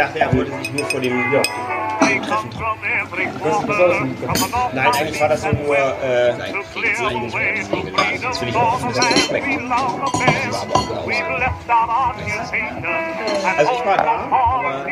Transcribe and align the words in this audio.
dachte, 0.00 0.18
er 0.18 0.32
wollte 0.34 0.56
sich 0.58 0.72
nur 0.72 0.86
vor 0.86 1.00
dem 1.00 1.32
ja. 1.32 1.42
Treffen 1.42 2.50
Nein, 4.74 4.86
eigentlich 4.94 5.20
war 5.20 5.28
das 5.28 5.44
nur 5.44 5.76
äh, 5.76 6.32
ein 6.32 6.54
Regel. 6.74 7.92
Das 8.22 8.40
will 8.40 8.48
ich 8.48 8.56
auch 8.56 8.80
dass 8.80 8.96
das 8.96 9.26
schmeckt. 9.26 9.46
Also 13.58 13.72
ich 13.72 13.84
war 13.84 13.96
da, 13.96 14.28
aber 14.30 14.86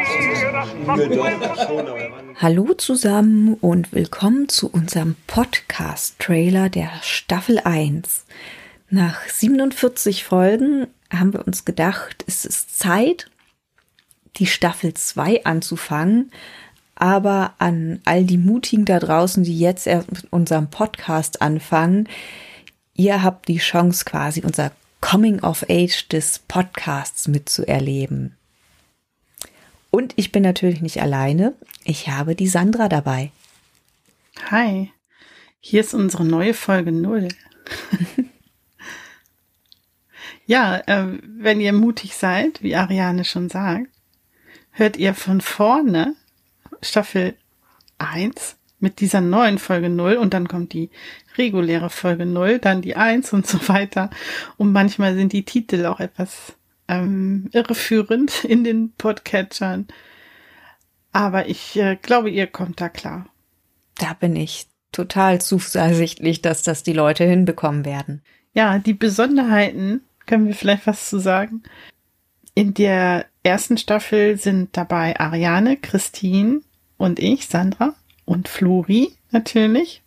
Hallo 2.41 2.75
zusammen 2.75 3.55
und 3.55 3.93
willkommen 3.93 4.49
zu 4.49 4.71
unserem 4.71 5.17
Podcast-Trailer 5.27 6.69
der 6.69 6.91
Staffel 7.03 7.61
1. 7.65 8.27
Nach 8.91 9.23
47 9.27 10.25
Folgen 10.25 10.87
haben 11.11 11.33
wir 11.33 11.47
uns 11.47 11.65
gedacht, 11.65 12.25
es 12.27 12.45
ist 12.45 12.79
Zeit, 12.79 13.31
die 14.39 14.47
Staffel 14.47 14.95
2 14.95 15.45
anzufangen. 15.45 16.31
Aber 16.95 17.55
an 17.59 18.01
all 18.05 18.25
die 18.25 18.39
Mutigen 18.39 18.85
da 18.85 18.99
draußen, 18.99 19.45
die 19.45 19.59
jetzt 19.59 19.87
erst 19.87 20.11
mit 20.11 20.33
unserem 20.33 20.69
Podcast 20.69 21.41
anfangen, 21.41 22.09
ihr 22.95 23.23
habt 23.23 23.47
die 23.49 23.59
Chance 23.59 24.05
quasi 24.05 24.43
unser 24.43 24.73
Coming 25.01 25.41
of 25.41 25.65
Age 25.69 26.09
des 26.09 26.41
Podcasts 26.41 27.29
mitzuerleben. 27.29 28.37
Und 29.91 30.13
ich 30.17 30.33
bin 30.33 30.43
natürlich 30.43 30.81
nicht 30.81 31.01
alleine. 31.01 31.55
Ich 31.85 32.09
habe 32.09 32.35
die 32.35 32.49
Sandra 32.49 32.89
dabei. 32.89 33.31
Hi, 34.51 34.91
hier 35.61 35.81
ist 35.81 35.95
unsere 35.95 36.25
neue 36.25 36.55
Folge 36.55 36.93
0. 36.93 37.29
ja, 40.47 40.79
äh, 40.87 41.19
wenn 41.23 41.61
ihr 41.61 41.73
mutig 41.73 42.15
seid, 42.15 42.63
wie 42.63 42.77
Ariane 42.77 43.25
schon 43.25 43.49
sagt, 43.49 43.89
hört 44.79 44.97
ihr 44.97 45.15
von 45.15 45.41
vorne 45.41 46.15
Staffel 46.83 47.35
1 47.99 48.57
mit 48.81 49.01
dieser 49.01 49.21
neuen 49.21 49.59
Folge 49.59 49.91
0 49.91 50.15
und 50.15 50.35
dann 50.35 50.47
kommt 50.47 50.73
die 50.73 50.91
reguläre 51.37 51.91
Folge 51.91 52.27
0, 52.27 52.61
dann 52.61 52.81
die 52.81 52.95
1 52.97 53.33
und 53.33 53.47
so 53.47 53.69
weiter. 53.69 54.11
Und 54.57 54.73
manchmal 54.73 55.17
sind 55.17 55.33
die 55.33 55.45
Titel 55.45 55.85
auch 55.87 56.01
etwas 56.01 56.55
ähm, 56.87 57.51
irreführend 57.53 58.45
in 58.45 58.65
den 58.65 58.93
Podcatchern. 58.93 59.89
Aber 61.13 61.49
ich 61.49 61.77
äh, 61.77 61.97
glaube, 62.01 62.31
ihr 62.31 62.47
kommt 62.47 62.81
da 62.81 62.89
klar. 62.89 63.27
Da 63.97 64.13
bin 64.13 64.37
ich 64.37 64.69
total 64.93 65.41
zuversichtlich, 65.41 66.41
dass 66.41 66.63
das 66.63 66.85
die 66.85 66.93
Leute 66.93 67.25
hinbekommen 67.25 67.85
werden. 67.85 68.23
Ja, 68.55 68.79
die 68.79 68.95
Besonderheiten, 68.95 70.03
können 70.27 70.47
wir 70.47 70.55
vielleicht 70.55 70.87
was 70.87 71.09
zu 71.09 71.19
sagen? 71.19 71.63
In 72.55 72.75
der 72.75 73.27
ersten 73.49 73.79
Staffel 73.79 74.37
sind 74.37 74.77
dabei 74.77 75.19
Ariane, 75.19 75.77
Christine 75.77 76.61
und 76.97 77.19
ich, 77.19 77.49
Sandra 77.49 77.95
und 78.25 78.49
Flori 78.49 79.13
natürlich, 79.31 80.03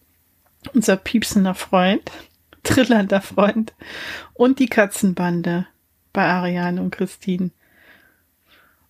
unser 0.74 0.96
piepsender 0.96 1.56
Freund, 1.56 2.10
trillernder 2.64 3.22
Freund 3.22 3.74
und 4.34 4.60
die 4.60 4.68
Katzenbande 4.68 5.68
bei 6.14 6.26
Ariane 6.26 6.82
und 6.82 6.92
Christine. 6.92 7.52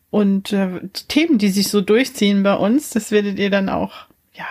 Und 0.09 0.51
äh, 0.51 0.81
Themen, 1.07 1.37
die 1.37 1.49
sich 1.49 1.69
so 1.69 1.79
durchziehen 1.79 2.43
bei 2.43 2.53
uns, 2.53 2.89
das 2.89 3.11
werdet 3.11 3.39
ihr 3.39 3.49
dann 3.49 3.69
auch, 3.69 4.07
ja, 4.33 4.45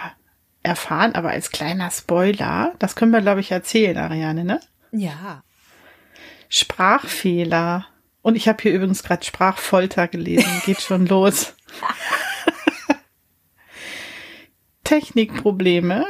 erfahren, 0.63 1.15
aber 1.15 1.31
als 1.31 1.51
kleiner 1.51 1.91
Spoiler, 1.91 2.75
das 2.79 2.97
können 2.97 3.13
wir, 3.13 3.21
glaube 3.21 3.41
ich, 3.41 3.51
erzählen, 3.51 3.97
Ariane, 3.97 4.45
ne? 4.45 4.61
Ja. 4.93 5.43
Sprachfehler, 6.49 7.87
und 8.23 8.37
ich 8.37 8.49
habe 8.49 8.63
hier 8.63 8.73
übrigens 8.73 9.03
gerade 9.03 9.25
Sprachfolter 9.25 10.09
gelesen. 10.09 10.63
Geht 10.65 10.81
schon 10.81 11.07
los. 11.07 11.55
Technikprobleme, 14.85 16.05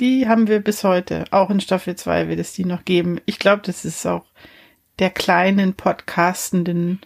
die 0.00 0.26
haben 0.28 0.48
wir 0.48 0.60
bis 0.60 0.82
heute. 0.82 1.24
Auch 1.30 1.50
in 1.50 1.60
Staffel 1.60 1.94
2 1.94 2.28
wird 2.28 2.40
es 2.40 2.52
die 2.52 2.64
noch 2.64 2.84
geben. 2.84 3.20
Ich 3.26 3.38
glaube, 3.38 3.62
das 3.64 3.84
ist 3.84 4.06
auch 4.06 4.24
der 4.98 5.10
kleinen 5.10 5.74
Podcastenden 5.74 7.00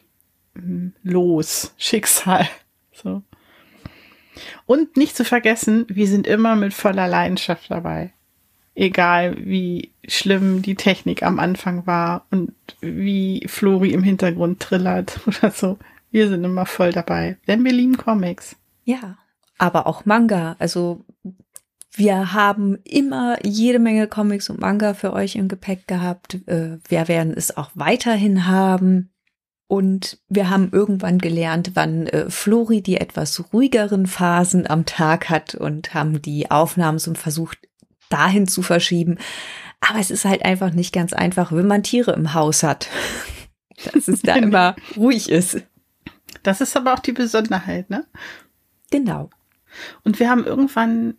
hm, 0.54 0.94
Los, 1.02 1.74
Schicksal. 1.76 2.48
So. 2.92 3.22
Und 4.66 4.96
nicht 4.96 5.16
zu 5.16 5.24
vergessen, 5.24 5.86
wir 5.88 6.06
sind 6.06 6.26
immer 6.26 6.54
mit 6.56 6.72
voller 6.72 7.08
Leidenschaft 7.08 7.70
dabei 7.70 8.12
egal 8.78 9.36
wie 9.44 9.90
schlimm 10.06 10.62
die 10.62 10.76
Technik 10.76 11.22
am 11.22 11.38
Anfang 11.38 11.86
war 11.86 12.26
und 12.30 12.52
wie 12.80 13.44
Flori 13.46 13.90
im 13.90 14.02
Hintergrund 14.02 14.60
trillert 14.60 15.20
oder 15.26 15.50
so. 15.50 15.78
Wir 16.10 16.28
sind 16.28 16.44
immer 16.44 16.64
voll 16.64 16.92
dabei, 16.92 17.36
denn 17.46 17.64
wir 17.64 17.72
lieben 17.72 17.96
Comics. 17.96 18.56
Ja, 18.84 19.18
aber 19.58 19.86
auch 19.86 20.06
Manga. 20.06 20.56
Also 20.58 21.04
wir 21.92 22.32
haben 22.32 22.78
immer 22.84 23.44
jede 23.44 23.80
Menge 23.80 24.06
Comics 24.06 24.48
und 24.48 24.60
Manga 24.60 24.94
für 24.94 25.12
euch 25.12 25.34
im 25.36 25.48
Gepäck 25.48 25.86
gehabt. 25.88 26.38
Äh, 26.46 26.78
wir 26.88 27.08
werden 27.08 27.34
es 27.36 27.56
auch 27.56 27.70
weiterhin 27.74 28.46
haben. 28.46 29.10
Und 29.66 30.18
wir 30.30 30.48
haben 30.48 30.70
irgendwann 30.72 31.18
gelernt, 31.18 31.72
wann 31.74 32.06
äh, 32.06 32.30
Flori 32.30 32.80
die 32.80 32.96
etwas 32.96 33.52
ruhigeren 33.52 34.06
Phasen 34.06 34.66
am 34.66 34.86
Tag 34.86 35.28
hat 35.28 35.54
und 35.56 35.92
haben 35.92 36.22
die 36.22 36.50
Aufnahmen 36.50 36.98
so 36.98 37.12
versucht, 37.12 37.67
dahin 38.08 38.46
zu 38.46 38.62
verschieben. 38.62 39.18
Aber 39.80 39.98
es 40.00 40.10
ist 40.10 40.24
halt 40.24 40.44
einfach 40.44 40.72
nicht 40.72 40.92
ganz 40.92 41.12
einfach, 41.12 41.52
wenn 41.52 41.66
man 41.66 41.82
Tiere 41.82 42.12
im 42.12 42.34
Haus 42.34 42.62
hat, 42.62 42.88
dass 43.92 44.08
es 44.08 44.22
da 44.22 44.34
immer 44.36 44.76
ruhig 44.96 45.28
ist. 45.28 45.62
Das 46.42 46.60
ist 46.60 46.76
aber 46.76 46.94
auch 46.94 47.00
die 47.00 47.12
Besonderheit, 47.12 47.90
ne? 47.90 48.06
Genau. 48.90 49.30
Und 50.02 50.18
wir 50.18 50.30
haben 50.30 50.44
irgendwann 50.44 51.14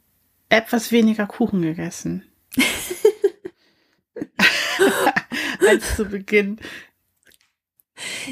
etwas 0.50 0.92
weniger 0.92 1.28
Kuchen 1.28 1.62
gegessen. 1.62 2.24
Als 5.68 5.96
zu 5.96 6.06
Beginn. 6.06 6.60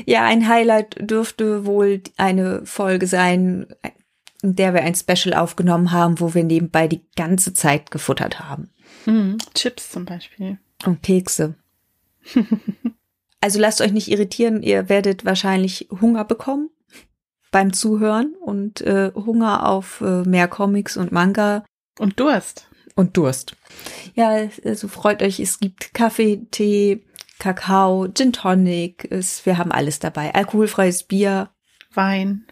Ja, 0.05 0.25
ein 0.25 0.47
Highlight 0.47 0.97
dürfte 0.99 1.65
wohl 1.65 2.01
eine 2.15 2.65
Folge 2.65 3.05
sein, 3.05 3.67
in 4.41 4.55
der 4.55 4.73
wir 4.73 4.81
ein 4.81 4.95
Special 4.95 5.33
aufgenommen 5.33 5.91
haben, 5.91 6.19
wo 6.19 6.33
wir 6.33 6.43
nebenbei 6.43 6.87
die 6.87 7.05
ganze 7.15 7.53
Zeit 7.53 7.91
gefuttert 7.91 8.39
haben. 8.39 8.69
Mhm. 9.05 9.37
Chips 9.53 9.91
zum 9.91 10.05
Beispiel. 10.05 10.59
Und 10.85 11.01
Kekse. 11.01 11.55
also 13.41 13.59
lasst 13.59 13.81
euch 13.81 13.91
nicht 13.91 14.09
irritieren, 14.09 14.61
ihr 14.61 14.89
werdet 14.89 15.25
wahrscheinlich 15.25 15.87
Hunger 16.01 16.25
bekommen 16.25 16.69
beim 17.51 17.73
Zuhören 17.73 18.35
und 18.35 18.81
äh, 18.81 19.11
Hunger 19.15 19.67
auf 19.67 20.01
äh, 20.01 20.23
mehr 20.23 20.47
Comics 20.47 20.97
und 20.97 21.11
Manga. 21.11 21.63
Und 21.97 22.19
Durst. 22.19 22.67
Und 22.95 23.15
Durst. 23.15 23.55
Ja, 24.15 24.47
also 24.65 24.87
freut 24.87 25.21
euch, 25.21 25.39
es 25.39 25.59
gibt 25.59 25.93
Kaffee, 25.93 26.45
Tee, 26.51 27.05
Kakao, 27.39 28.07
Gin 28.09 28.33
Tonic, 28.33 29.07
es, 29.11 29.45
wir 29.45 29.57
haben 29.57 29.71
alles 29.71 29.99
dabei. 29.99 30.33
Alkoholfreies 30.33 31.03
Bier. 31.03 31.49
Wein. 31.93 32.45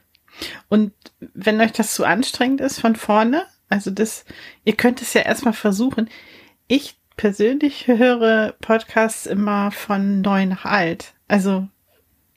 Und 0.70 0.94
wenn 1.20 1.62
euch 1.62 1.72
das 1.72 1.94
zu 1.94 2.04
anstrengend 2.04 2.62
ist 2.62 2.80
von 2.80 2.96
vorne, 2.96 3.46
also 3.70 3.92
das, 3.92 4.26
ihr 4.64 4.76
könnt 4.76 5.02
es 5.02 5.14
ja 5.14 5.22
erstmal 5.22 5.54
versuchen. 5.54 6.10
Ich 6.68 6.98
persönlich 7.18 7.88
höre 7.88 8.54
Podcasts 8.62 9.26
immer 9.26 9.72
von 9.72 10.22
neu 10.22 10.46
nach 10.46 10.66
alt. 10.66 11.14
Also 11.28 11.68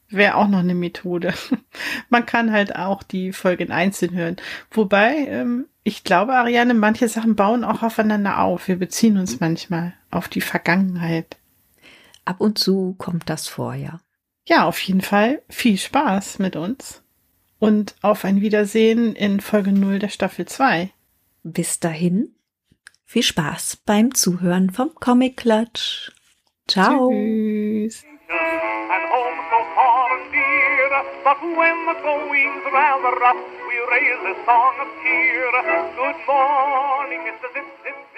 wäre 0.08 0.36
auch 0.36 0.48
noch 0.48 0.60
eine 0.60 0.74
Methode. 0.74 1.34
Man 2.08 2.26
kann 2.26 2.52
halt 2.52 2.76
auch 2.76 3.02
die 3.02 3.32
Folgen 3.32 3.70
einzeln 3.70 4.14
hören. 4.14 4.36
Wobei, 4.70 5.26
ähm, 5.28 5.66
ich 5.82 6.04
glaube, 6.04 6.34
Ariane, 6.34 6.74
manche 6.74 7.08
Sachen 7.08 7.36
bauen 7.36 7.64
auch 7.64 7.82
aufeinander 7.82 8.40
auf. 8.40 8.68
Wir 8.68 8.76
beziehen 8.76 9.18
uns 9.18 9.40
manchmal 9.40 9.94
auf 10.10 10.28
die 10.28 10.40
Vergangenheit. 10.40 11.36
Ab 12.24 12.40
und 12.40 12.58
zu 12.58 12.94
kommt 12.98 13.28
das 13.28 13.48
vor, 13.48 13.74
ja. 13.74 14.00
Ja, 14.46 14.64
auf 14.64 14.80
jeden 14.80 15.02
Fall 15.02 15.42
viel 15.48 15.76
Spaß 15.76 16.38
mit 16.38 16.56
uns 16.56 17.02
und 17.58 17.94
auf 18.02 18.24
ein 18.24 18.40
Wiedersehen 18.40 19.14
in 19.14 19.40
Folge 19.40 19.72
0 19.72 19.98
der 19.98 20.08
Staffel 20.08 20.46
2. 20.46 20.90
Bis 21.42 21.80
dahin, 21.80 22.34
viel 23.04 23.22
Spaß 23.22 23.78
beim 23.86 24.14
Zuhören 24.14 24.70
vom 24.70 24.94
Comic 24.94 25.38
Clutch. 25.38 26.12
Ciao. 26.66 27.10
Tschüss. 27.10 28.04
But 31.24 31.42
when 31.42 31.84
the 31.84 31.94
going's 32.02 32.64
rather 32.72 33.12
rough, 33.20 33.36
we 33.68 33.76
raise 33.92 34.22
a 34.32 34.34
song 34.46 34.74
of 34.80 34.88
cheer. 35.04 35.52
Good 35.94 36.16
morning, 36.26 37.20
Mr. 37.20 37.52
Zip, 37.52 37.68
Zip, 37.84 37.98
Zip. 38.14 38.17